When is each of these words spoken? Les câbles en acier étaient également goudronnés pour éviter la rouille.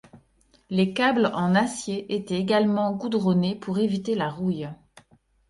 Les 0.71 0.95
câbles 0.95 1.27
en 1.31 1.53
acier 1.53 2.11
étaient 2.15 2.39
également 2.39 2.91
goudronnés 2.91 3.53
pour 3.53 3.77
éviter 3.77 4.15
la 4.15 4.31
rouille. 4.31 4.65